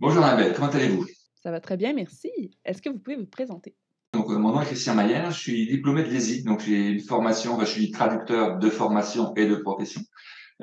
[0.00, 1.04] Bonjour Annabelle, comment allez-vous?
[1.42, 2.30] Ça va très bien, merci.
[2.64, 3.74] Est-ce que vous pouvez vous présenter?
[4.14, 7.00] Donc, euh, mon nom est Christian Mayer, je suis diplômé de l'ESI, donc j'ai une
[7.00, 10.00] formation, je suis traducteur de formation et de profession.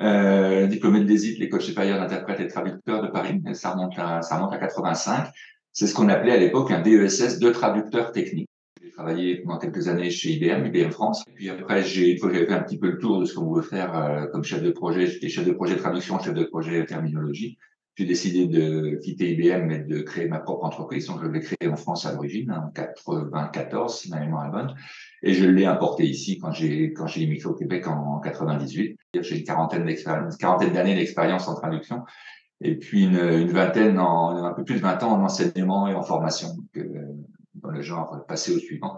[0.00, 4.38] Euh, diplômé de l'ESI, l'école supérieure d'interprète et traducteur de Paris, ça remonte à, ça
[4.38, 5.28] remonte à 85.
[5.72, 8.48] C'est ce qu'on appelait à l'époque un DESS de traducteur technique.
[8.82, 11.22] J'ai travaillé pendant quelques années chez IBM, IBM France.
[11.28, 13.24] Et puis après, j'ai, une fois que j'avais fait un petit peu le tour de
[13.24, 16.34] ce qu'on pouvait faire euh, comme chef de projet, j'étais chef de projet traduction, chef
[16.34, 17.56] de projet terminologie
[17.98, 21.06] j'ai décidé de quitter IBM et de créer ma propre entreprise.
[21.08, 24.74] Donc, je l'ai créée en France à l'origine, en 94, si ma mémoire est bonne.
[25.24, 28.96] Et je l'ai importé ici quand j'ai, quand j'ai immigré au Québec en, 98.
[29.20, 32.04] J'ai une quarantaine d'expérience, quarantaine d'années d'expérience en traduction.
[32.60, 35.94] Et puis une, une, vingtaine, en, un peu plus de 20 ans en enseignement et
[35.94, 36.50] en formation.
[36.54, 37.02] Donc, euh,
[37.56, 38.96] dans le genre passé au suivant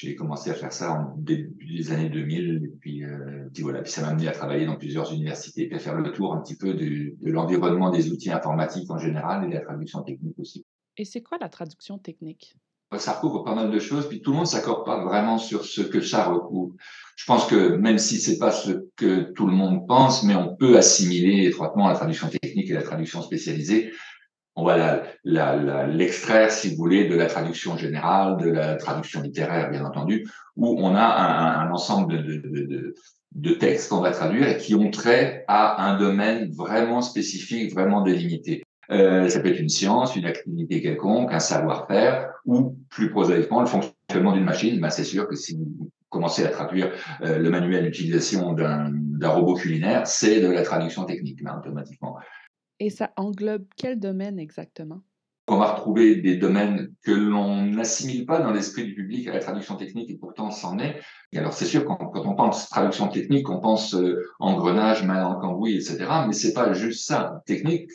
[0.00, 3.82] j'ai commencé à faire ça en début des années 2000 et puis, euh, puis voilà
[3.82, 6.40] puis ça m'a amené à travailler dans plusieurs universités puis à faire le tour un
[6.40, 10.38] petit peu de, de l'environnement des outils informatiques en général et de la traduction technique
[10.38, 10.64] aussi.
[10.96, 12.56] Et c'est quoi la traduction technique?
[12.98, 15.80] Ça recouvre pas mal de choses, puis tout le monde s'accorde pas vraiment sur ce
[15.80, 16.74] que ça recouvre.
[17.14, 20.56] Je pense que même si c'est pas ce que tout le monde pense, mais on
[20.56, 23.92] peut assimiler étroitement la traduction technique et la traduction spécialisée
[24.60, 29.84] on va l'extraire, si vous voulez, de la traduction générale, de la traduction littéraire, bien
[29.84, 32.24] entendu, où on a un, ensemble
[33.32, 38.02] de, textes qu'on va traduire et qui ont trait à un domaine vraiment spécifique, vraiment
[38.02, 38.62] délimité.
[38.90, 43.66] Euh, ça peut être une science, une activité quelconque, un savoir-faire, ou plus prosaïquement le
[43.66, 44.80] fonctionnement d'une machine.
[44.80, 46.90] Ben, c'est sûr que si vous commencez à traduire
[47.22, 52.16] euh, le manuel d'utilisation d'un robot culinaire, c'est de la traduction technique, ben, automatiquement.
[52.80, 55.02] Et ça englobe quel domaine exactement?
[55.46, 59.40] On va retrouver des domaines que l'on n'assimile pas dans l'esprit du public à la
[59.40, 61.00] traduction technique et pourtant c'en est.
[61.34, 65.40] Alors c'est sûr quand, quand, on pense traduction technique, on pense euh, engrenage, main le
[65.40, 66.06] cambouis, etc.
[66.26, 67.42] Mais c'est pas juste ça.
[67.46, 67.90] Technique,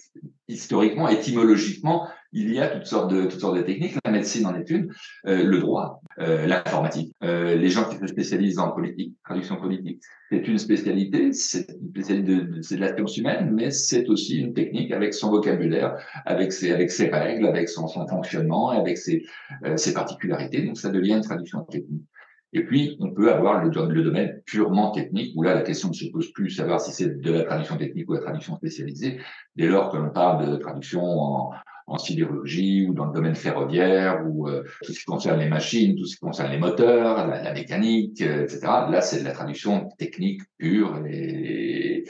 [0.47, 3.95] historiquement, étymologiquement, il y a toutes sortes de toutes sortes de techniques.
[4.03, 4.93] La médecine en est une,
[5.25, 10.01] euh, le droit, euh, l'informatique, euh, les gens qui se spécialisent en politique, traduction politique.
[10.29, 14.41] C'est une spécialité, c'est une spécialité de, c'est de la science humaine, mais c'est aussi
[14.41, 18.97] une technique avec son vocabulaire, avec ses avec ses règles, avec son, son fonctionnement, avec
[18.97, 19.23] ses
[19.63, 20.61] euh, ses particularités.
[20.61, 22.03] Donc ça devient une traduction technique.
[22.51, 25.93] Et puis, on peut avoir le, le, domaine purement technique, où là, la question ne
[25.93, 29.19] se pose plus savoir si c'est de la traduction technique ou de la traduction spécialisée,
[29.57, 31.51] dès lors que l'on parle de traduction en,
[31.87, 35.95] en sidérurgie ou dans le domaine ferroviaire ou euh, tout ce qui concerne les machines,
[35.95, 38.61] tout ce qui concerne les moteurs, la, mécanique, euh, etc.
[38.89, 41.05] Là, c'est de la traduction technique pure.
[41.07, 42.05] Et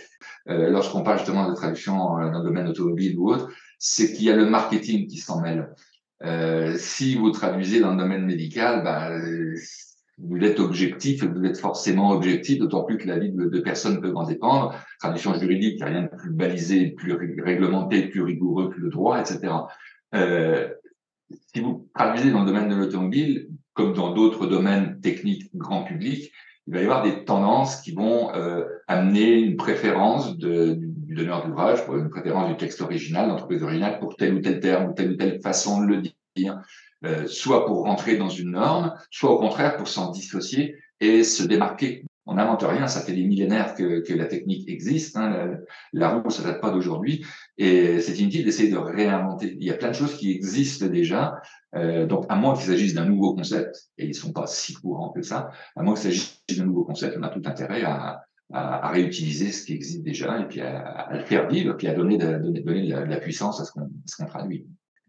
[0.50, 4.32] euh, lorsqu'on parle justement de traduction dans le domaine automobile ou autre, c'est qu'il y
[4.32, 5.70] a le marketing qui s'en mêle.
[6.78, 9.22] si vous traduisez dans le domaine médical, ben,
[10.18, 14.14] vous êtes objectif vous êtes forcément objectif, d'autant plus que la vie de, personnes peut
[14.16, 14.74] en dépendre.
[15.00, 18.90] Tradition juridique, il n'y a rien de plus balisé, plus réglementé, plus rigoureux que le
[18.90, 19.54] droit, etc.
[20.14, 20.70] Euh,
[21.54, 26.32] si vous traduisez dans le domaine de l'automobile, comme dans d'autres domaines techniques grand public,
[26.68, 31.46] il va y avoir des tendances qui vont euh, amener une préférence de, du donneur
[31.46, 35.12] d'ouvrage, une préférence du texte original, l'entreprise originale, pour tel ou tel terme ou telle
[35.12, 36.02] ou telle façon de le
[36.36, 36.60] dire.
[37.06, 41.44] Euh, soit pour rentrer dans une norme, soit au contraire pour s'en dissocier et se
[41.44, 42.06] démarquer.
[42.26, 45.16] On n'invente rien, ça fait des millénaires que, que la technique existe.
[45.16, 45.58] Hein,
[45.94, 47.24] la, roue, ça date pas d'aujourd'hui,
[47.60, 49.56] et c'est inutile d'essayer de réinventer.
[49.60, 51.40] Il y a plein de choses qui existent déjà,
[51.76, 55.12] euh, donc à moins qu'il s'agisse d'un nouveau concept, et ils sont pas si courants
[55.12, 58.90] que ça, à moins qu'il s'agisse d'un nouveau concept, on a tout intérêt à, à,
[58.90, 62.38] réutiliser ce qui existe déjà et puis à, le faire vivre, puis à donner de,
[62.40, 64.66] donner, donner de la, puissance à ce qu'on traduit.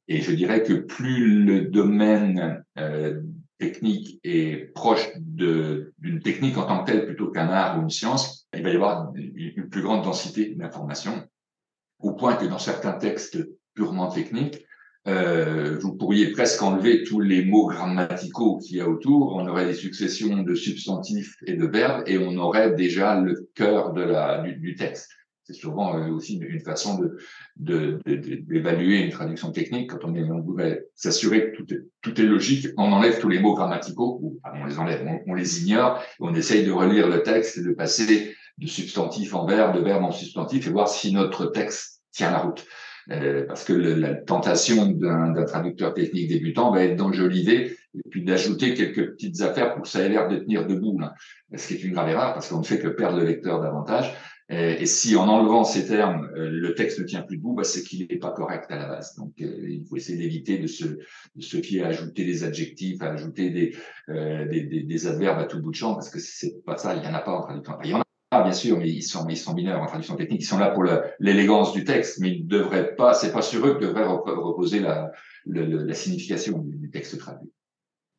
[0.08, 3.20] Et je dirais que plus le domaine euh,
[3.58, 8.46] technique est proche d'une technique en tant que telle plutôt qu'un art ou une science,
[8.54, 11.26] il va y avoir une plus grande densité d'informations,
[11.98, 13.38] au point que dans certains textes
[13.74, 14.64] purement techniques,
[15.08, 19.66] euh, vous pourriez presque enlever tous les mots grammaticaux qu'il y a autour, on aurait
[19.66, 25.10] des successions de substantifs et de verbes, et on aurait déjà le cœur du texte
[25.46, 27.00] c'est souvent euh, aussi une façon
[27.56, 29.90] de, d'évaluer une traduction technique.
[29.90, 30.14] Quand on,
[30.58, 34.40] est, s'assurer que tout est, tout est logique, on enlève tous les mots grammaticaux, ou
[34.44, 38.34] on les enlève, on, les ignore, on essaye de relire le texte et de passer
[38.58, 42.38] de substantif en verbe, de verbe en substantif, et voir si notre texte tient la
[42.38, 42.66] route.
[43.12, 48.74] Euh, parce que la tentation d'un traducteur technique débutant va être d'enjoliver et puis d'ajouter
[48.74, 50.98] quelques petites affaires pour que ça ait l'air de tenir debout.
[51.54, 54.12] Ce qui est une grave erreur parce qu'on ne fait que perdre le lecteur davantage.
[54.52, 57.64] Euh, et si en enlevant ces termes, euh, le texte ne tient plus debout, bah,
[57.64, 59.16] c'est qu'il n'est pas correct à la base.
[59.16, 63.02] Donc, euh, il faut essayer d'éviter de se, de qui est à ajouter des adjectifs,
[63.02, 63.76] à ajouter des,
[64.08, 66.94] des, des, des, adverbes à tout bout de champ, parce que c'est pas ça.
[66.94, 67.78] Il y en a pas en traduction.
[67.82, 70.14] Il y en a Ah, bien sûr, mais ils sont, ils sont mineurs en traduction
[70.14, 70.42] technique.
[70.42, 70.84] Ils sont là pour
[71.18, 74.78] l'élégance du texte, mais ils ne devraient pas, c'est pas sur eux que devrait reposer
[74.78, 75.10] la,
[75.46, 77.50] la signification du texte traduit.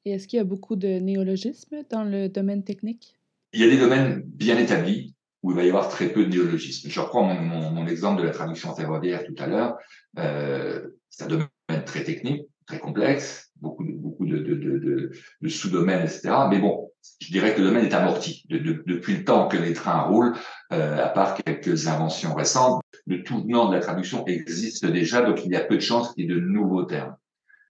[0.03, 3.17] Et est-ce qu'il y a beaucoup de néologismes dans le domaine technique?
[3.53, 6.29] Il y a des domaines bien établis où il va y avoir très peu de
[6.29, 6.89] néologismes.
[6.89, 9.77] Je reprends mon, mon, exemple de la traduction ferroviaire tout à l'heure.
[10.17, 11.49] Euh, c'est un domaine
[11.85, 15.11] très technique, très complexe, beaucoup de, beaucoup de, de, de,
[15.41, 16.31] de sous-domaines, etc.
[16.49, 18.43] Mais bon, je dirais que le domaine est amorti.
[18.49, 20.35] depuis le temps que les trains roulent,
[20.73, 25.45] euh, à part quelques inventions récentes, le tout venant de la traduction existe déjà, donc
[25.45, 27.15] il y a peu de chances qu'il y ait de nouveaux termes.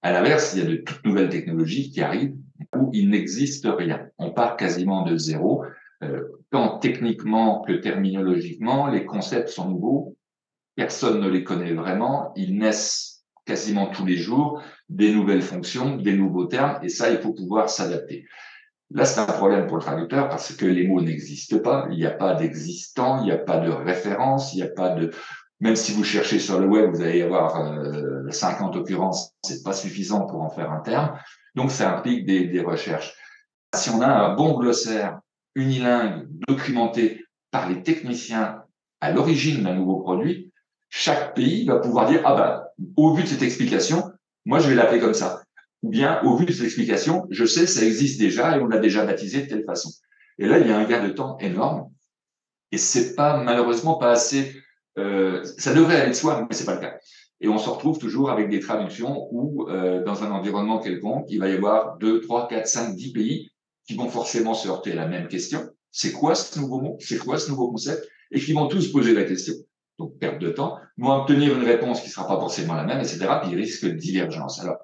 [0.01, 2.35] À l'inverse, il y a de toutes nouvelles technologies qui arrivent
[2.75, 4.07] où il n'existe rien.
[4.17, 5.63] On part quasiment de zéro.
[6.03, 10.15] Euh, tant techniquement que terminologiquement, les concepts sont nouveaux.
[10.75, 12.33] Personne ne les connaît vraiment.
[12.35, 17.17] Ils naissent quasiment tous les jours des nouvelles fonctions, des nouveaux termes, et ça, il
[17.17, 18.25] faut pouvoir s'adapter.
[18.91, 21.87] Là, c'est un problème pour le traducteur parce que les mots n'existent pas.
[21.91, 24.89] Il n'y a pas d'existant, il n'y a pas de référence, il n'y a pas
[24.89, 25.11] de.
[25.59, 29.73] Même si vous cherchez sur le web, vous allez avoir euh, 50 occurrences, c'est pas
[29.73, 31.17] suffisant pour en faire un terme.
[31.55, 33.13] Donc, ça implique des, des recherches.
[33.75, 35.19] Si on a un bon glossaire
[35.57, 38.63] unilingue documenté par les techniciens
[39.01, 40.51] à l'origine d'un nouveau produit,
[40.89, 42.63] chaque pays va pouvoir dire ah ben
[42.95, 44.03] au vu de cette explication,
[44.45, 45.41] moi je vais l'appeler comme ça.
[45.83, 48.79] Ou bien au vu de cette explication, je sais ça existe déjà et on l'a
[48.79, 49.89] déjà baptisé de telle façon.
[50.37, 51.89] Et là il y a un gain de temps énorme
[52.71, 54.55] et c'est pas malheureusement pas assez.
[54.97, 56.97] Euh, ça devrait aller de soi, mais c'est pas le cas.
[57.39, 61.39] Et on se retrouve toujours avec des traductions où, euh, dans un environnement quelconque, il
[61.39, 63.51] va y avoir 2, 3, 4, 5, 10 pays
[63.87, 65.67] qui vont forcément se heurter à la même question.
[65.91, 66.97] C'est quoi ce nouveau mot?
[66.99, 68.07] C'est quoi ce nouveau concept?
[68.31, 69.53] Et qui vont tous poser la question.
[69.97, 73.25] Donc, perte de temps, vont obtenir une réponse qui sera pas forcément la même, etc.
[73.41, 74.59] Puis, il risque de divergence.
[74.59, 74.77] Alors,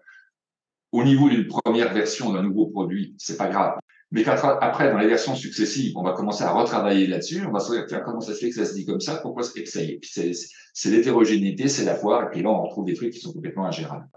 [0.91, 3.77] au niveau d'une première version d'un nouveau produit, c'est pas grave.
[4.11, 7.43] Mais après, dans les versions successives, on va commencer à retravailler là-dessus.
[7.47, 9.15] On va se dire, comment ça se fait que ça se dit comme ça?
[9.17, 10.49] Pourquoi que ça y est?
[10.73, 12.27] c'est l'hétérogénéité, c'est la foire.
[12.27, 14.07] Et puis là, on retrouve des trucs qui sont complètement ingérables.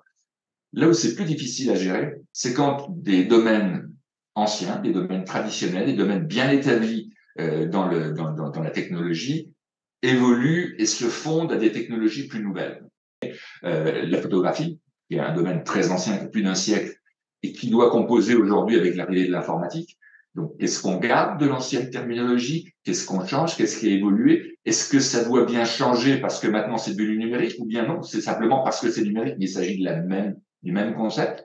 [0.74, 3.90] Là où c'est plus difficile à gérer, c'est quand des domaines
[4.36, 8.70] anciens, des domaines traditionnels, des domaines bien établis euh, dans, le, dans, dans, dans, la
[8.70, 9.52] technologie,
[10.02, 12.84] évoluent et se fondent à des technologies plus nouvelles.
[13.64, 14.78] Euh, la photographie,
[15.08, 16.94] qui est un domaine très ancien, plus d'un siècle,
[17.42, 19.98] et qui doit composer aujourd'hui avec l'arrivée de l'informatique.
[20.34, 22.70] Donc, qu'est-ce qu'on garde de l'ancienne terminologie?
[22.84, 23.56] Qu'est-ce qu'on change?
[23.56, 24.58] Qu'est-ce qui a évolué?
[24.66, 28.02] Est-ce que ça doit bien changer parce que maintenant c'est devenu numérique ou bien non?
[28.02, 31.44] C'est simplement parce que c'est numérique, mais il s'agit de la même, du même concept.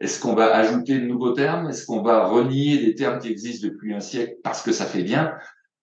[0.00, 1.68] Est-ce qu'on va ajouter de nouveaux termes?
[1.68, 5.02] Est-ce qu'on va renier des termes qui existent depuis un siècle parce que ça fait
[5.02, 5.34] bien?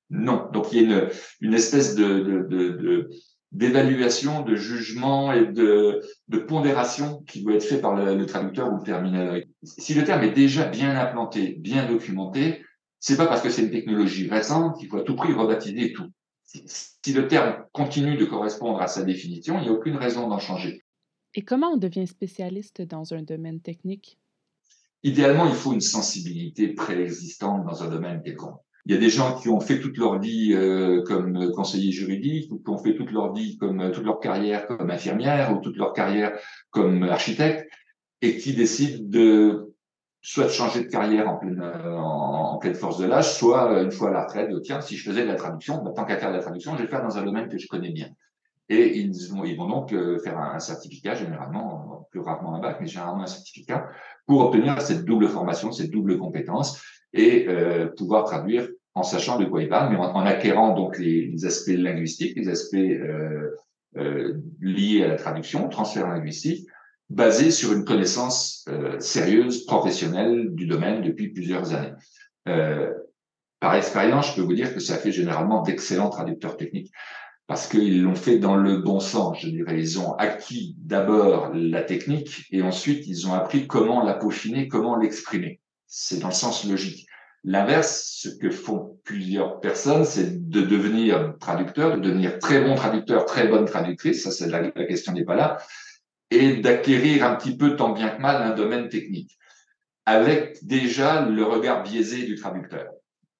[0.09, 0.49] Non.
[0.51, 1.09] Donc il y a
[1.41, 3.09] une, espèce de,
[3.51, 8.77] d'évaluation, de jugement et de, de pondération qui doit être fait par le, traducteur ou
[8.77, 9.43] le terminal.
[9.63, 12.65] Si le terme est déjà bien implanté, bien documenté,
[12.99, 16.07] c'est pas parce que c'est une technologie récente qu'il faut à tout prix rebaptiser tout.
[16.43, 20.39] Si le terme continue de correspondre à sa définition, il n'y a aucune raison d'en
[20.39, 20.83] changer.
[21.37, 24.17] Et comment on devient spécialiste dans un domaine technique?
[25.03, 28.59] Idéalement, il faut une sensibilité préexistante dans un domaine quelconque.
[28.87, 32.51] Il y a des gens qui ont fait toute leur vie euh, comme conseiller juridique,
[32.51, 35.61] ou qui ont fait toute leur vie comme euh, toute leur carrière comme infirmière, ou
[35.61, 36.39] toute leur carrière
[36.71, 37.69] comme architecte,
[38.23, 39.75] et qui décident de
[40.23, 44.23] soit changer de carrière en pleine, euh, force de l'âge, soit une fois à la
[44.23, 46.71] retraite, tiens, si je faisais de la traduction, bah, tant qu'à faire de la traduction,
[46.71, 48.09] je vais le faire dans un domaine que je connais bien.
[48.69, 52.77] Et ils vont, ils vont donc euh, faire un, certificat, généralement, plus rarement un bac,
[52.81, 53.87] mais généralement un certificat,
[54.25, 56.81] pour obtenir cette double formation, cette double compétence,
[57.13, 61.27] et euh, pouvoir traduire en sachant de quoi il parle, mais en, acquérant donc les,
[61.27, 63.51] les, aspects linguistiques, les aspects euh,
[63.95, 66.67] euh, liés à la traduction, transfert linguistique,
[67.09, 71.93] basés sur une connaissance euh, sérieuse, professionnelle du domaine depuis plusieurs années.
[72.47, 72.91] Euh,
[73.59, 76.91] par expérience, je peux vous dire que ça fait généralement d'excellents traducteurs techniques
[77.47, 79.79] parce qu'ils l'ont fait dans le bon sens, je dirais.
[79.79, 84.97] Ils ont acquis d'abord la technique et ensuite ils ont appris comment la peaufiner, comment
[84.97, 85.61] l'exprimer.
[85.87, 87.07] C'est dans le sens logique.
[87.45, 93.23] L'inverse, ce que font plusieurs personnes, c'est de devenir traducteur, de devenir très bon traducteur,
[93.23, 95.57] très bonne traductrice, ça c'est la, question n'est pas là,
[96.29, 99.37] et d'acquérir un petit peu tant bien que mal un domaine technique,
[100.05, 102.87] avec déjà le regard biaisé du traducteur.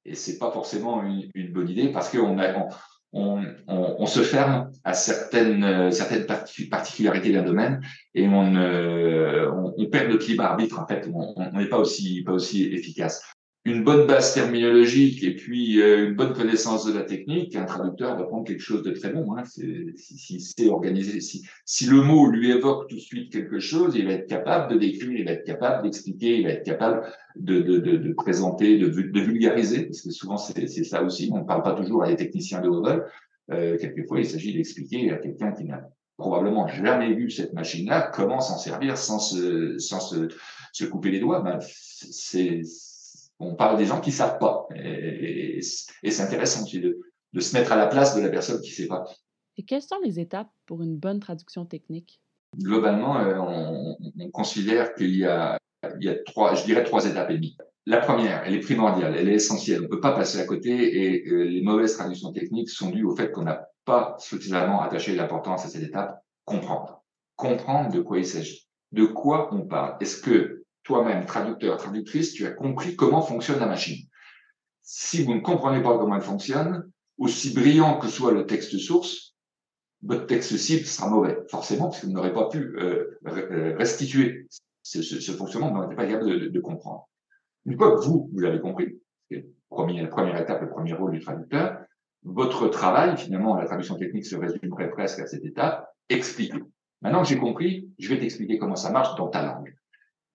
[0.05, 2.69] Et c'est pas forcément une, une bonne idée parce qu'on a, on,
[3.17, 6.25] on, on, on, se ferme à certaines, euh, certaines
[6.69, 7.81] particularités d'un domaine
[8.13, 10.79] et on, on, on, perd notre libre arbitre.
[10.79, 13.21] En fait, on n'est pas aussi, pas aussi efficace.
[13.65, 18.17] Une bonne base terminologique et puis euh, une bonne connaissance de la technique, un traducteur
[18.17, 19.35] va prendre quelque chose de très bon.
[19.35, 19.43] Hein.
[19.43, 23.93] S'il si, sait organiser, si, si le mot lui évoque tout de suite quelque chose,
[23.95, 27.11] il va être capable de décrire, il va être capable d'expliquer, il va être capable
[27.35, 31.29] de, de, de, de présenter, de, de, vulgariser, parce que souvent c'est ça aussi.
[31.33, 33.05] On ne parle pas toujours à des techniciens de haut vol.
[33.51, 38.39] Euh, quelquefois, il s'agit d'expliquer à quelqu'un qui n'a probablement jamais vu cette machine-là comment
[38.39, 40.29] s'en servir sans se, sans se,
[40.71, 41.41] se couper les doigts.
[41.41, 42.61] Ben, c'est
[43.39, 44.67] on parle des gens qui savent pas.
[44.75, 46.99] Et, c'est intéressant de,
[47.39, 49.03] se mettre à la place de la personne qui sait pas.
[49.57, 52.21] Et quelles sont les étapes pour une bonne traduction technique?
[52.57, 55.57] Globalement, euh, on, considère qu'il y a,
[55.99, 57.57] il y a trois, je dirais trois étapes et demie.
[57.85, 59.79] La première, elle est primordiale, elle est essentielle.
[59.79, 63.05] On ne peut pas passer à côté et euh, les mauvaises traductions techniques sont dues
[63.05, 66.21] au fait qu'on n'a pas suffisamment attaché l'importance à cette étape.
[66.45, 67.03] Comprendre.
[67.35, 68.67] Comprendre de quoi il s'agit.
[68.91, 69.95] De quoi on parle.
[70.01, 74.07] Est-ce que toi-même, traducteur, traductrice, tu as compris comment fonctionne la machine.
[74.81, 79.35] Si vous ne comprenez pas comment elle fonctionne, aussi brillant que soit le texte source,
[80.01, 84.47] votre texte cible sera mauvais, forcément, parce que vous n'aurez pas pu euh, euh, restituer
[84.81, 87.09] ce, ce, fonctionnement, vous n'êtes pas capable de, comprendre.
[87.65, 88.97] Une fois que vous, vous avez compris,
[89.29, 91.79] c'est la première étape, le premier rôle du traducteur,
[92.23, 96.63] votre travail, finalement, la traduction technique se résumerait presque à cette étape, expliquer.
[97.01, 99.76] Maintenant que j'ai compris, je vais t'expliquer comment ça marche dans ta langue.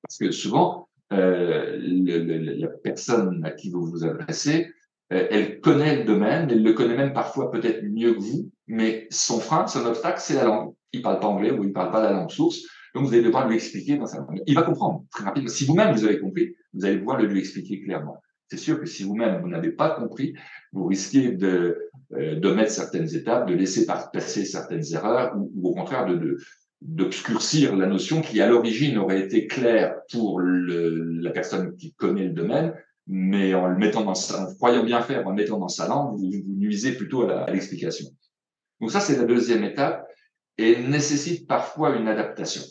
[0.02, 4.72] Parce que souvent, euh, le, la personne à qui vous vous adressez,
[5.12, 9.06] euh, elle connaît le domaine, elle le connaît même parfois peut-être mieux que vous, mais
[9.10, 10.74] son frein, son obstacle, c'est la langue.
[10.92, 12.62] Il parle pas anglais ou il parle pas la langue source,
[12.94, 14.42] donc vous allez devoir lui expliquer dans sa langue.
[14.46, 15.48] Il va comprendre très rapidement.
[15.48, 18.20] Si vous-même vous avez compris, vous allez pouvoir le lui expliquer clairement.
[18.48, 20.34] C'est sûr que si vous-même vous, n'avez pas compris,
[20.72, 25.70] vous risquez de, euh, de mettre certaines étapes, de laisser passer certaines erreurs, ou, ou
[25.70, 26.38] au contraire de, de,
[26.84, 32.24] d'obscurcir la notion qui, à l'origine, aurait été claire pour le, la personne qui connaît
[32.24, 32.74] le domaine,
[33.06, 35.88] mais en le mettant dans sa, en croyant bien faire, en le mettant dans sa
[35.88, 38.08] langue, vous, vous nuisez plutôt à l'explication.
[38.80, 40.06] Donc ça, c'est la deuxième étape
[40.58, 42.62] et nécessite parfois une adaptation,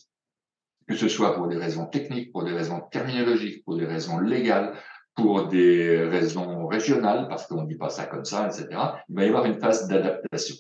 [0.88, 4.74] que ce soit pour des raisons techniques, pour des raisons terminologiques, pour des raisons légales,
[5.16, 8.68] pour des raisons régionales, parce qu'on ne dit pas ça comme ça, etc.
[9.10, 10.56] Il va y avoir une phase d'adaptation.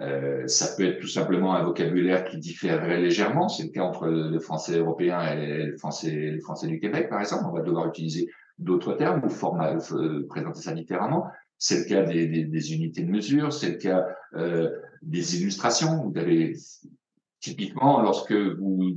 [0.00, 3.48] Euh, ça peut être tout simplement un vocabulaire qui différerait légèrement.
[3.48, 7.20] C'est le cas entre le français européen et le français, le français du Québec, par
[7.20, 7.44] exemple.
[7.46, 11.26] On va devoir utiliser d'autres termes ou format, euh, présenter ça différemment.
[11.58, 14.68] C'est le cas des, des, des, unités de mesure, c'est le cas euh,
[15.02, 16.10] des illustrations.
[16.10, 16.56] Vous avez
[17.40, 18.94] typiquement lorsque vous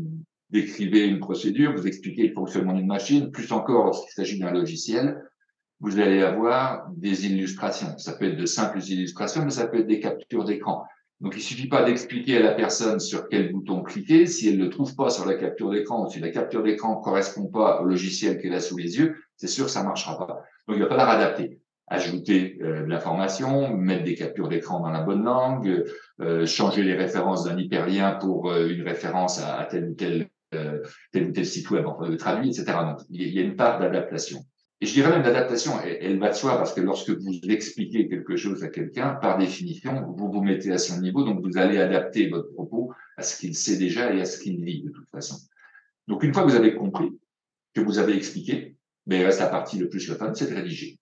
[0.50, 5.27] décrivez une procédure, vous expliquez le fonctionnement d'une machine, plus encore lorsqu'il s'agit d'un logiciel,
[5.80, 7.98] vous allez avoir des illustrations.
[7.98, 10.86] Ça peut être de simples illustrations, mais ça peut être des captures d'écran.
[11.20, 14.28] Donc, il suffit pas d'expliquer à la personne sur quel bouton cliquer.
[14.28, 17.48] Si elle ne trouve pas sur la capture d'écran ou si la capture d'écran correspond
[17.48, 20.44] pas au logiciel qu'elle a sous les yeux, c'est sûr que ça marchera pas.
[20.68, 25.02] Donc, il va falloir adapter, ajouter euh, de l'information, mettre des captures d'écran dans la
[25.02, 25.86] bonne langue,
[26.22, 31.30] euh, changer les références d'un hyperlien pour euh, une référence à, tel ou tel, tel
[31.30, 32.66] ou tel site web, enfin, traduit, etc.
[32.84, 34.46] Donc, il y a une part d'adaptation.
[34.80, 38.36] Et je dirais même l'adaptation, elle, va de soi parce que lorsque vous expliquez quelque
[38.36, 42.30] chose à quelqu'un, par définition, vous vous mettez à son niveau, donc vous allez adapter
[42.30, 45.38] votre propos à ce qu'il sait déjà et à ce qu'il vit de toute façon.
[46.08, 47.18] Donc une fois que vous avez compris,
[47.74, 48.76] que vous avez expliqué,
[49.08, 51.00] ben, il reste la partie le plus le c'est de rédiger.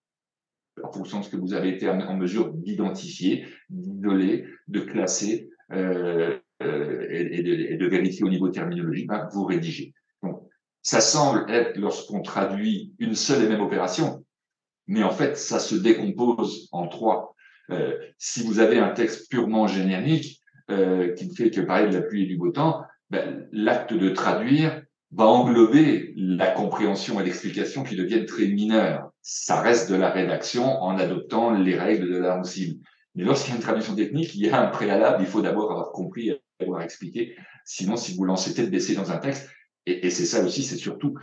[0.81, 6.37] En fonction de ce que vous avez été en mesure d'identifier, d'isoler, de classer euh,
[6.63, 9.93] euh, et, de, et, de, vérifier au niveau terminologique, ben, vous rédigez.
[10.85, 14.23] Ça semble être lorsqu'on traduit une seule et même opération,
[14.85, 17.33] mais en fait, ça se décompose en trois.
[17.71, 21.97] Euh, si vous avez un texte purement générique euh, qui ne fait que parler de
[21.97, 27.23] la pluie et du beau temps, ben, l'acte de traduire va englober la compréhension et
[27.23, 29.09] l'explication qui deviennent très mineures.
[29.23, 32.79] Ça reste de la rédaction en adoptant les règles de la cible.
[33.15, 35.71] Mais lorsqu'il y a une traduction technique, il y a un préalable, il faut d'abord
[35.71, 37.35] avoir compris et avoir expliqué.
[37.63, 39.49] Sinon, si vous lancez tête baissée dans un texte,
[39.85, 41.15] et, c'est ça aussi, c'est surtout,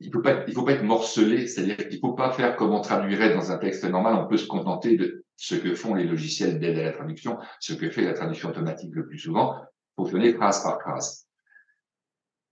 [0.00, 2.80] il faut pas, il faut pas être morcelé, c'est-à-dire qu'il faut pas faire comme on
[2.80, 4.14] traduirait dans un texte normal.
[4.14, 7.74] On peut se contenter de ce que font les logiciels d'aide à la traduction, ce
[7.74, 9.54] que fait la traduction automatique le plus souvent,
[9.96, 11.26] fonctionner phrase par phrase.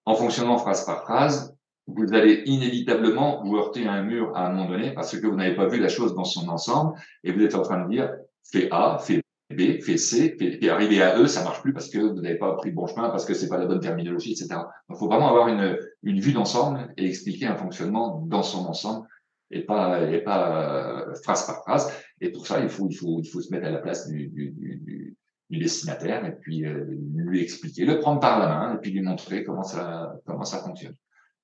[0.04, 1.54] En fonctionnant phrase par phrase,
[1.87, 5.37] vous allez inévitablement vous heurter à un mur à un moment donné parce que vous
[5.37, 8.11] n'avez pas vu la chose dans son ensemble et vous êtes en train de dire
[8.42, 9.23] fais A, fais
[9.54, 12.54] B, fait C, et arriver à E, ça marche plus parce que vous n'avez pas
[12.56, 14.49] pris le bon chemin, parce que c'est pas la bonne terminologie, etc.
[14.88, 19.06] Donc, faut vraiment avoir une, une vue d'ensemble et expliquer un fonctionnement dans son ensemble
[19.50, 21.92] et pas, et pas euh, phrase par phrase.
[22.20, 24.28] Et pour ça, il faut, il faut, il faut se mettre à la place du,
[24.28, 25.16] du, du,
[25.50, 26.84] du destinataire et puis euh,
[27.14, 30.58] lui expliquer, le prendre par la main et puis lui montrer comment ça, comment ça
[30.58, 30.94] fonctionne.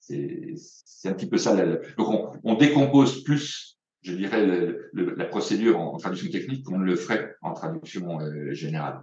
[0.01, 1.55] C'est un petit peu ça.
[1.97, 4.47] Donc, on, décompose plus, je dirais,
[4.93, 9.03] la procédure en, traduction technique qu'on le ferait en traduction euh, générale,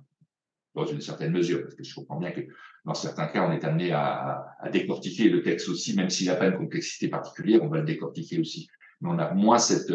[0.76, 2.42] dans une certaine mesure, parce que je comprends bien que
[2.86, 6.48] dans certains cas, on est amené à, décortiquer le texte aussi, même s'il n'a pas
[6.48, 8.68] une complexité particulière, on va le décortiquer aussi.
[9.02, 9.94] Mais on a moins cette,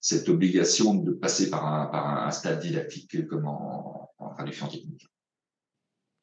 [0.00, 5.06] cette obligation de passer par un, par un stade didactique comme en traduction technique.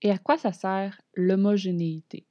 [0.02, 2.28] Et à quoi ça sert l'homogénéité?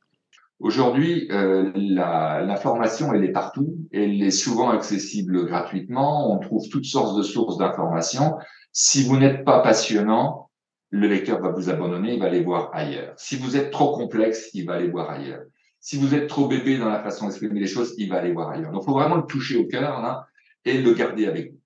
[0.61, 7.19] Aujourd'hui, euh, l'information, elle est partout, elle est souvent accessible gratuitement, on trouve toutes sortes
[7.19, 8.37] de sources d'informations.
[8.73, 10.51] Si vous n'êtes pas passionnant,
[10.91, 13.15] le lecteur va vous abandonner, il va aller voir ailleurs.
[13.17, 15.43] Si vous êtes trop complexe, il va aller voir ailleurs.
[15.81, 18.51] Si vous êtes trop bébé dans la façon d'exprimer les choses, il va aller voir
[18.51, 18.71] ailleurs.
[18.71, 20.27] Donc, il faut vraiment le toucher au cœur là,
[20.65, 21.59] et le garder avec vous.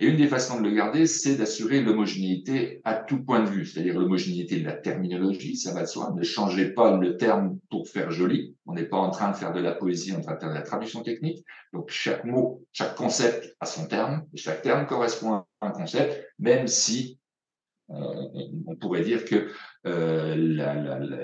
[0.00, 3.64] Et une des façons de le garder, c'est d'assurer l'homogénéité à tout point de vue,
[3.64, 6.12] c'est-à-dire l'homogénéité de la terminologie, ça va de soi.
[6.16, 8.56] Ne changez pas le terme pour faire joli.
[8.66, 10.40] On n'est pas en train de faire de la poésie, on est en train de
[10.40, 11.44] faire de la traduction technique.
[11.72, 16.26] Donc chaque mot, chaque concept a son terme, et chaque terme correspond à un concept,
[16.40, 17.20] même si
[17.90, 17.94] euh,
[18.66, 19.48] on, pourrait dire que
[19.86, 20.34] euh,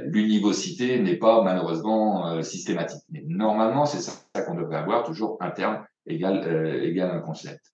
[0.04, 3.02] l'univocité n'est pas malheureusement euh, systématique.
[3.10, 7.72] Mais normalement, c'est ça qu'on devrait avoir, toujours un terme égal, euh, égal un concept.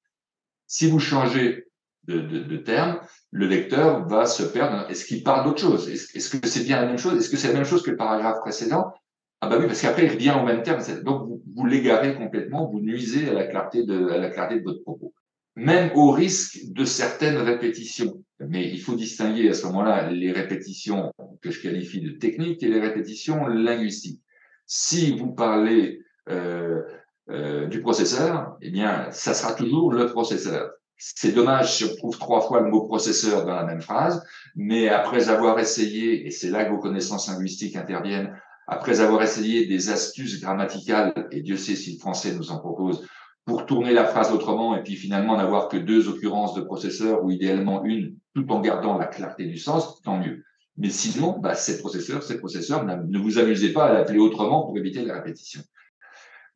[0.67, 1.67] Si vous changez
[2.05, 4.89] de, de, de, terme, le lecteur va se perdre.
[4.91, 5.89] Est-ce qu'il parle d'autre chose?
[5.89, 7.19] Est-ce que c'est bien la même chose?
[7.19, 8.93] Est-ce que c'est la même chose que le paragraphe précédent?
[9.41, 10.83] Ah bah oui, parce qu'après il revient au même terme.
[11.03, 14.65] Donc vous, vous l'égarez complètement, vous nuisez à la clarté de, à la clarté de
[14.65, 15.13] votre propos.
[15.57, 18.23] Même au risque de certaines répétitions.
[18.41, 22.69] Mais il faut distinguer à ce moment-là les répétitions que je qualifie de techniques et
[22.69, 24.21] les répétitions linguistiques.
[24.67, 26.83] Si vous parlez euh,
[27.31, 30.71] euh, du processeur, eh bien, ça sera toujours le processeur.
[30.97, 34.89] C'est dommage si on trouve trois fois le mot processeur dans la même phrase, mais
[34.89, 38.35] après avoir essayé, et c'est là que vos connaissances linguistiques interviennent,
[38.67, 43.07] après avoir essayé des astuces grammaticales, et Dieu sait si le français nous en propose,
[43.45, 47.31] pour tourner la phrase autrement et puis finalement n'avoir que deux occurrences de processeur ou
[47.31, 50.43] idéalement une, tout en gardant la clarté du sens, tant mieux.
[50.77, 54.77] Mais sinon, bah, c'est processeur, c'est processeur, ne vous amusez pas à l'appeler autrement pour
[54.77, 55.63] éviter la répétition.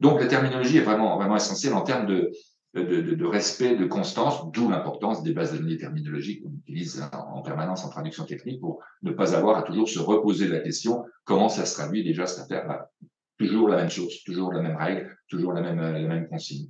[0.01, 2.31] Donc la terminologie est vraiment, vraiment essentielle en termes de,
[2.75, 7.03] de, de, de respect, de constance, d'où l'importance des bases de données terminologiques qu'on utilise
[7.13, 11.05] en, permanence en traduction technique pour ne pas avoir à toujours se reposer la question
[11.25, 12.91] comment ça se traduit déjà cette affaire-là.
[13.39, 16.69] Toujours la même chose, toujours la même règle, toujours la même, la même consigne.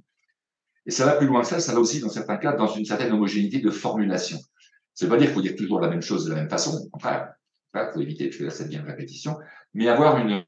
[0.87, 2.85] Et ça va plus loin que ça, ça va aussi dans certains cas dans une
[2.85, 4.39] certaine homogénéité de formulation.
[4.95, 6.77] Ça veut pas dire qu'il faut dire toujours la même chose de la même façon,
[6.85, 7.33] au contraire,
[7.75, 9.39] il faut éviter de faire cette bien répétition,
[9.75, 10.43] mais avoir une,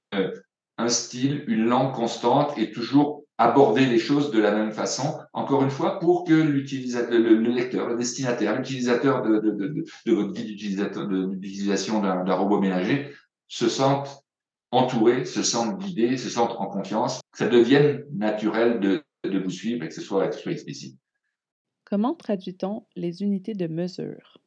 [0.82, 5.62] un style, une langue constante et toujours aborder les choses de la même façon, encore
[5.62, 12.34] une fois, pour que l'utilisateur, le, lecteur, le destinataire, l'utilisateur de, votre guide d'utilisation d'un
[12.34, 13.10] robot ménager
[13.48, 14.24] se sente
[14.70, 19.50] entouré, se sente guidé, se sente en confiance, que ça devienne naturel de, de vous
[19.50, 20.98] suivre et que ce soit, que ce soit explicite.
[21.84, 24.38] Comment traduit-on les unités de mesure?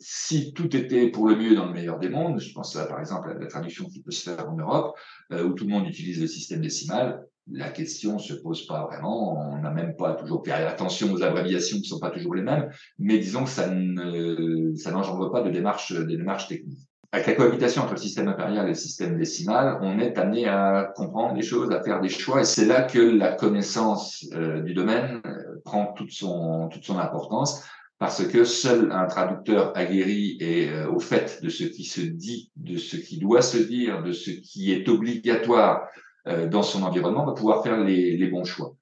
[0.00, 3.00] Si tout était pour le mieux dans le meilleur des mondes, je pense là, par
[3.00, 4.96] exemple à la traduction qui peut se faire en Europe,
[5.32, 9.52] euh, où tout le monde utilise le système décimal, la question se pose pas vraiment.
[9.52, 12.70] On n'a même pas toujours fait attention aux abréviations qui sont pas toujours les mêmes,
[12.98, 16.88] mais disons que ça ne, ça n'engendre pas de démarche, des démarches techniques.
[17.12, 20.92] Avec la cohabitation entre le système impérial et le système décimal, on est amené à
[20.96, 24.74] comprendre les choses, à faire des choix, et c'est là que la connaissance euh, du
[24.74, 27.62] domaine euh, prend toute son, toute son importance
[27.98, 32.50] parce que seul un traducteur aguerri et euh, au fait de ce qui se dit,
[32.56, 35.86] de ce qui doit se dire, de ce qui est obligatoire
[36.26, 38.74] euh, dans son environnement va pouvoir faire les, les bons choix.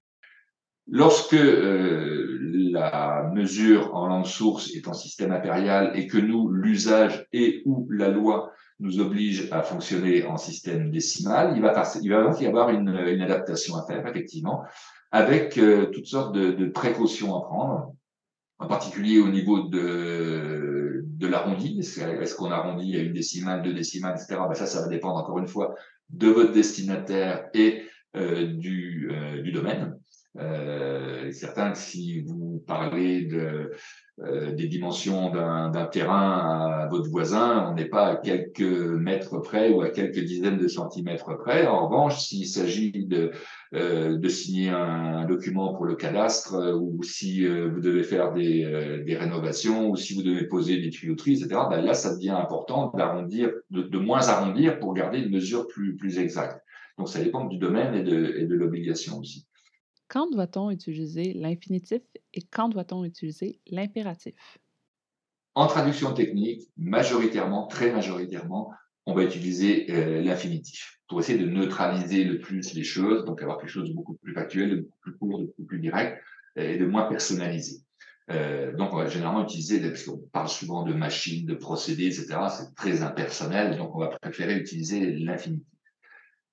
[0.88, 2.38] Lorsque euh,
[2.72, 7.86] la mesure en langue source est en système impérial et que nous, l'usage et ou
[7.90, 12.46] la loi nous oblige à fonctionner en système décimal, il va, il va donc y
[12.46, 14.64] avoir une, une adaptation à faire, effectivement,
[15.12, 15.60] avec
[15.92, 17.92] toutes sortes de, de précautions à prendre
[18.62, 21.78] en particulier au niveau de, de l'arrondi.
[21.80, 24.40] Est-ce qu'on arrondit à une décimale, deux décimales, etc.
[24.48, 25.74] Ben ça, ça va dépendre encore une fois
[26.10, 27.82] de votre destinataire et
[28.16, 29.98] euh, du, euh, du domaine.
[30.38, 33.70] Euh, certain que si vous parlez de,
[34.20, 39.68] euh, des dimensions d'un terrain à votre voisin, on n'est pas à quelques mètres près
[39.70, 41.66] ou à quelques dizaines de centimètres près.
[41.66, 43.32] En revanche, s'il s'agit de,
[43.74, 48.32] euh, de signer un, document pour le cadastre euh, ou si euh, vous devez faire
[48.32, 52.30] des, des, rénovations ou si vous devez poser des tuyauteries, etc., ben là, ça devient
[52.30, 56.62] important d'arrondir, de, de, moins arrondir pour garder une mesure plus, plus exacte.
[56.98, 59.46] Donc, ça dépend du domaine et de, et de l'obligation aussi.
[60.12, 62.02] Quand doit-on utiliser l'infinitif
[62.34, 64.58] et quand doit-on utiliser l'impératif?
[65.54, 68.74] En traduction technique, majoritairement, très majoritairement,
[69.06, 73.56] on va utiliser euh, l'infinitif pour essayer de neutraliser le plus les choses, donc avoir
[73.56, 76.22] quelque chose de beaucoup plus factuel, de beaucoup plus court, de beaucoup plus direct
[76.56, 77.80] et de moins personnalisé.
[78.30, 82.38] Euh, donc, on va généralement utiliser, parce qu'on parle souvent de machines, de procédés, etc.
[82.50, 85.71] C'est très impersonnel, donc on va préférer utiliser l'infinitif.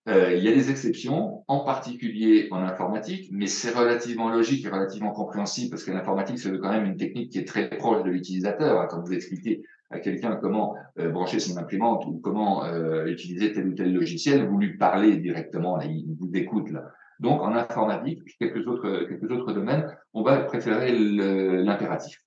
[0.10, 4.70] Euh, il y a des exceptions, en particulier en informatique, mais c'est relativement logique et
[4.70, 8.10] relativement compréhensible parce que l'informatique, c'est quand même une technique qui est très proche de
[8.10, 8.88] l'utilisateur.
[8.88, 13.68] Quand vous expliquez à quelqu'un comment euh, brancher son imprimante ou comment euh, utiliser tel
[13.68, 16.72] ou tel logiciel, vous lui parlez directement, là, il vous écoute.
[16.72, 16.92] Là.
[17.20, 22.24] Donc, en informatique, quelques autres, quelques autres domaines, on va préférer l'impératif.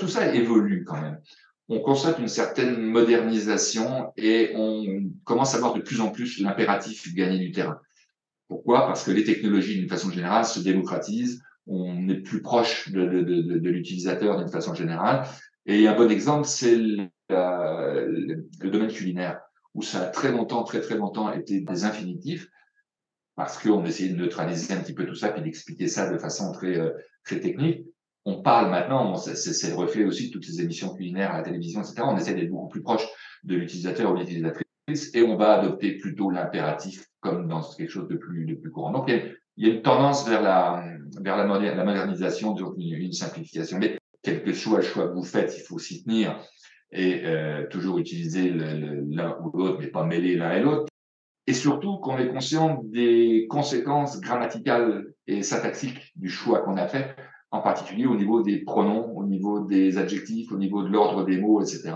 [0.00, 1.20] Tout ça évolue quand même
[1.68, 7.14] on constate une certaine modernisation et on commence à voir de plus en plus l'impératif
[7.14, 7.78] gagner du terrain.
[8.48, 8.86] Pourquoi?
[8.86, 13.20] Parce que les technologies, d'une façon générale, se démocratisent, on est plus proche de, de,
[13.22, 15.26] de, de l'utilisateur d'une façon générale.
[15.66, 19.38] Et un bon exemple, c'est le, le, domaine culinaire,
[19.74, 22.48] où ça a très longtemps, très très longtemps été des infinitifs,
[23.36, 26.50] parce qu'on essayait de neutraliser un petit peu tout ça, puis d'expliquer ça de façon
[26.52, 26.90] très, euh,
[27.22, 27.84] très technique
[28.28, 31.80] on parle maintenant, c'est le reflet aussi de toutes ces émissions culinaires à la télévision,
[31.80, 32.02] etc.
[32.04, 33.06] On essaie d'être beaucoup plus proche
[33.42, 38.08] de l'utilisateur ou de l'utilisatrice et on va adopter plutôt l'impératif comme dans quelque chose
[38.08, 38.92] de plus, de plus courant.
[38.92, 40.84] Donc, il y, a, une tendance vers la,
[41.20, 43.78] vers la, modernisation, donc une, simplification.
[43.78, 46.38] Mais quel que soit le choix que vous faites, il faut s'y tenir
[46.92, 50.86] et euh, toujours utiliser l'un ou l'autre, mais pas mêler l'un et l'autre.
[51.46, 57.16] Et surtout qu'on est conscient des conséquences grammaticales et syntaxiques du choix qu'on a fait
[57.50, 61.38] en particulier au niveau des pronoms, au niveau des adjectifs, au niveau de l'ordre des
[61.38, 61.94] mots, etc.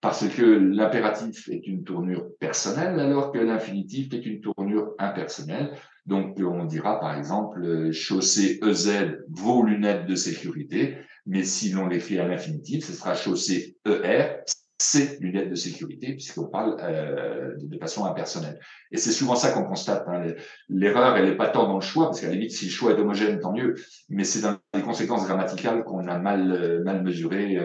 [0.00, 5.72] Parce que l'impératif est une tournure personnelle, alors que l'infinitif est une tournure impersonnelle.
[6.06, 12.18] Donc, on dira par exemple chaussée EZ vos lunettes de sécurité, mais si l'on l'écrit
[12.18, 14.44] à l'infinitif, ce sera chaussée ER
[14.80, 18.60] c'est lunettes de sécurité, puisqu'on parle euh, de façon impersonnelle.
[18.92, 20.04] Et c'est souvent ça qu'on constate.
[20.06, 20.22] Hein.
[20.68, 22.92] L'erreur, elle n'est pas tant dans le choix, parce qu'à la limite, si le choix
[22.92, 23.74] est homogène, tant mieux,
[24.08, 27.58] mais c'est dans les conséquences grammaticales qu'on a mal, euh, mal mesurées.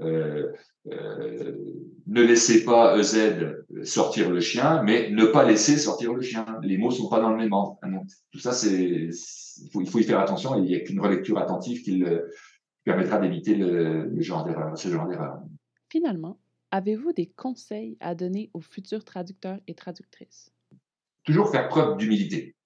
[0.00, 0.52] Euh,
[2.06, 3.18] ne laissez pas EZ
[3.82, 6.46] sortir le chien, mais ne pas laisser sortir le chien.
[6.62, 7.78] Les mots sont pas dans le même ordre.
[7.82, 8.00] Hein.
[8.30, 12.02] tout ça, c'est, il faut, y faire attention, il n'y a qu'une relecture attentive qui
[12.84, 15.40] permettra d'éviter le, le genre d'erreur, ce genre d'erreur.
[15.90, 16.38] Finalement,
[16.70, 20.50] Avez-vous des conseils à donner aux futurs traducteurs et traductrices?
[21.24, 22.56] Toujours faire preuve d'humilité.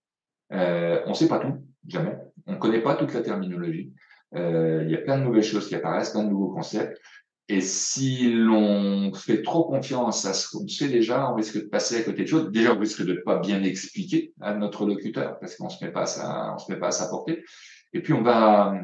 [0.52, 2.16] Euh, on ne sait pas tout, jamais.
[2.46, 3.92] On ne connaît pas toute la terminologie.
[4.34, 7.00] Euh, il y a plein de nouvelles choses qui apparaissent, plein de nouveaux concepts.
[7.48, 12.00] Et si l'on fait trop confiance à ce qu'on sait déjà, on risque de passer
[12.00, 12.50] à côté de choses.
[12.50, 15.84] Déjà, on risque de ne pas bien expliquer à notre locuteur parce qu'on on se
[15.84, 17.44] met pas à sa portée.
[17.92, 18.74] Et puis, on va,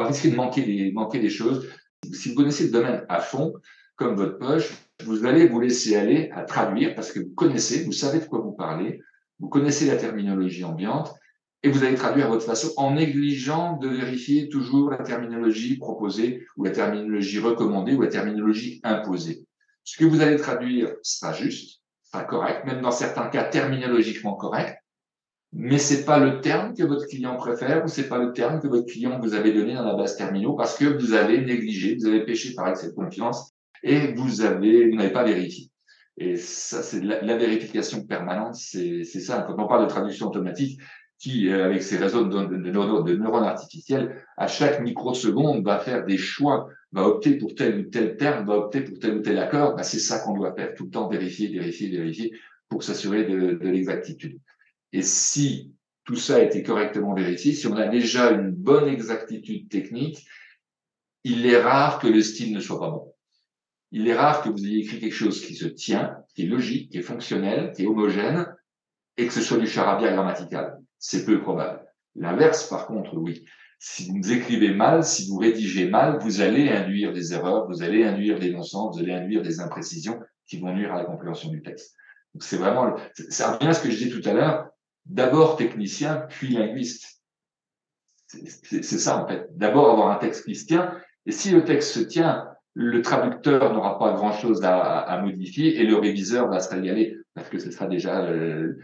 [0.00, 1.68] risquer de manquer des choses.
[2.12, 3.52] Si vous connaissez le domaine à fond,
[3.96, 4.72] comme votre poche,
[5.04, 8.40] vous allez vous laisser aller à traduire parce que vous connaissez, vous savez de quoi
[8.40, 9.00] vous parlez,
[9.40, 11.14] vous connaissez la terminologie ambiante
[11.62, 16.46] et vous allez traduire à votre façon en négligeant de vérifier toujours la terminologie proposée
[16.56, 19.44] ou la terminologie recommandée ou la terminologie imposée.
[19.82, 24.78] Ce que vous allez traduire sera juste, sera correct, même dans certains cas terminologiquement correct,
[25.52, 28.68] mais c'est pas le terme que votre client préfère ou c'est pas le terme que
[28.68, 32.06] votre client vous avait donné dans la base terminaux parce que vous avez négligé, vous
[32.06, 35.70] avez péché par excès de confiance et vous avez, vous n'avez pas vérifié.
[36.18, 39.42] Et ça, c'est la, vérification permanente, c'est ça.
[39.46, 40.80] Quand on parle de traduction automatique,
[41.18, 46.04] qui, euh, avec ses réseaux de, de, de, neurones artificiels, à chaque microseconde, va faire
[46.04, 49.38] des choix, va opter pour tel ou tel terme, va opter pour tel ou tel
[49.38, 52.32] accord, bah, c'est ça qu'on doit faire tout le temps, vérifier, vérifier, vérifier,
[52.68, 54.38] pour s'assurer de, de l'exactitude.
[54.92, 55.72] Et si
[56.04, 60.26] tout ça a été correctement vérifié, si on a déjà une bonne exactitude technique,
[61.24, 63.12] il est rare que le style ne soit pas bon
[63.96, 66.90] il est rare que vous ayez écrit quelque chose qui se tient, qui est logique,
[66.90, 68.46] qui est fonctionnel, qui est homogène,
[69.16, 70.78] et que ce soit du charabia grammatical.
[70.98, 71.82] C'est peu probable.
[72.14, 73.46] L'inverse, par contre, oui.
[73.78, 78.04] Si vous écrivez mal, si vous rédigez mal, vous allez induire des erreurs, vous allez
[78.04, 81.62] induire des non-sens, vous allez induire des imprécisions qui vont nuire à la compréhension du
[81.62, 81.94] texte.
[82.34, 82.96] Donc c'est vraiment,
[83.30, 84.68] ça revient à ce que je disais tout à l'heure,
[85.06, 87.22] d'abord technicien, puis linguiste.
[88.26, 89.48] C'est ça, en fait.
[89.56, 92.46] D'abord avoir un texte qui se tient, et si le texte se tient,
[92.78, 97.58] le traducteur n'aura pas grand-chose à, modifier et le réviseur va se régaler parce que
[97.58, 98.76] ce sera déjà euh,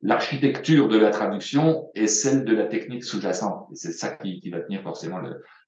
[0.00, 3.68] l'architecture de la traduction et celle de la technique sous-jacente.
[3.72, 5.18] Et c'est ça qui, va tenir forcément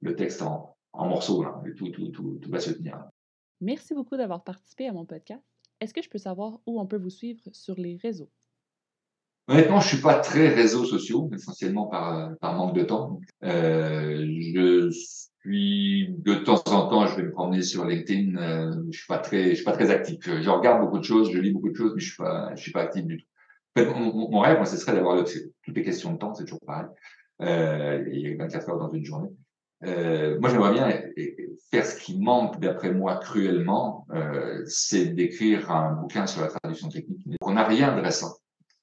[0.00, 1.44] le, texte en, morceaux.
[1.76, 3.04] tout, tout, va se tenir.
[3.60, 5.44] Merci beaucoup d'avoir participé à mon podcast.
[5.78, 8.30] Est-ce que je peux savoir où on peut vous suivre sur les réseaux?
[9.46, 13.20] Honnêtement, je suis pas très réseaux sociaux, essentiellement par, par manque de temps.
[13.44, 14.90] Euh, je
[15.48, 18.36] suis de temps en temps, je vais me promener sur LinkedIn.
[18.36, 20.18] Euh, je suis pas très, je suis pas très actif.
[20.24, 22.62] Je, regarde beaucoup de choses, je lis beaucoup de choses, mais je suis pas, je
[22.62, 23.26] suis pas actif du tout.
[23.94, 26.86] mon, rêve, moi, ce serait d'avoir toutes les questions de temps, c'est toujours pareil.
[27.40, 29.30] Euh, il y a 24 heures dans une journée.
[29.84, 30.90] Euh, moi, j'aimerais bien
[31.70, 36.88] faire ce qui manque, d'après moi, cruellement, euh, c'est d'écrire un bouquin sur la traduction
[36.88, 37.20] technique.
[37.40, 38.34] On n'a rien de récent.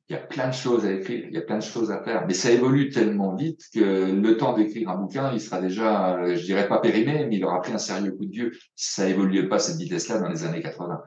[0.07, 2.03] Il y a plein de choses à écrire, il y a plein de choses à
[2.03, 6.35] faire, mais ça évolue tellement vite que le temps d'écrire un bouquin, il sera déjà,
[6.35, 8.51] je dirais pas périmé, mais il aura pris un sérieux coup de vieux.
[8.75, 11.01] Ça évoluait pas cette vitesse-là dans les années 80.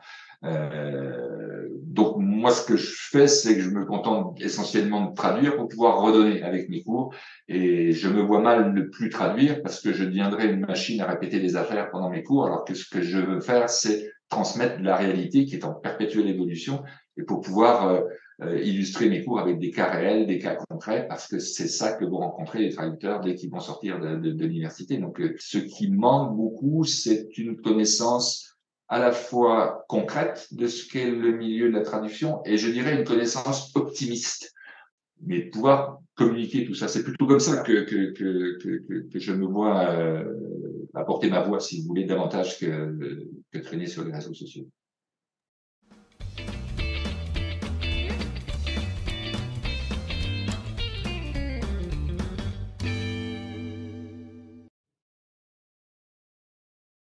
[0.45, 5.57] Euh, donc moi, ce que je fais, c'est que je me contente essentiellement de traduire
[5.57, 7.15] pour pouvoir redonner avec mes cours.
[7.49, 11.07] Et je me vois mal ne plus traduire parce que je deviendrai une machine à
[11.07, 14.81] répéter des affaires pendant mes cours, alors que ce que je veux faire, c'est transmettre
[14.83, 16.83] la réalité qui est en perpétuelle évolution
[17.17, 18.01] et pour pouvoir euh,
[18.43, 21.93] euh, illustrer mes cours avec des cas réels, des cas concrets, parce que c'est ça
[21.93, 24.99] que vont rencontrer les traducteurs dès qu'ils vont sortir de, de, de l'université.
[24.99, 28.49] Donc, ce qui manque beaucoup, c'est une connaissance
[28.89, 32.99] à la fois concrète de ce qu'est le milieu de la traduction et je dirais
[32.99, 34.55] une connaissance optimiste.
[35.21, 39.47] Mais pouvoir communiquer tout ça, c'est plutôt comme ça que, que, que, que, je me
[39.47, 40.25] vois euh,
[40.95, 44.69] apporter ma voix, si vous voulez, davantage que, que traîner sur les réseaux sociaux.